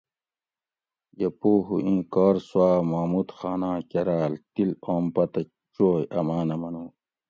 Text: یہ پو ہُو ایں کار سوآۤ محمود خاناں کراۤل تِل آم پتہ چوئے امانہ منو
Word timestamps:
یہ 1.19 1.29
پو 1.39 1.49
ہُو 1.65 1.75
ایں 1.85 2.01
کار 2.13 2.35
سوآۤ 2.47 2.77
محمود 2.91 3.29
خاناں 3.37 3.77
کراۤل 3.91 4.33
تِل 4.53 4.69
آم 4.93 5.03
پتہ 5.15 5.41
چوئے 5.73 6.03
امانہ 6.19 6.55
منو 6.61 6.85